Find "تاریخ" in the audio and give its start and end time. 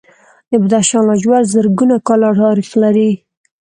2.41-2.69